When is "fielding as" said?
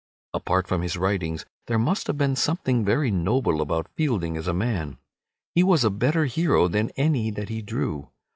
3.95-4.47